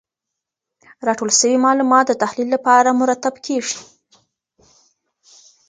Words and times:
راټول 1.07 1.29
سوي 1.39 1.57
معلومات 1.65 2.05
د 2.07 2.13
تحلیل 2.23 2.47
لپاره 2.55 2.97
مرتب 3.01 3.33
کیږي. 3.45 3.79